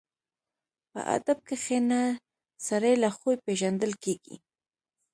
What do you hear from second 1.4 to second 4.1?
کښېنه، سړی له خوی پېژندل